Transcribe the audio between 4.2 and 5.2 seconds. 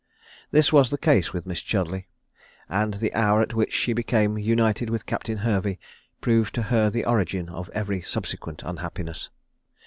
united with